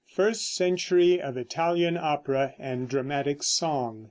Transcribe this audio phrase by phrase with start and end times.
[0.07, 3.99] FIRST CENTURY OF ITALIAN OPERA AND DRAMATIC SONG.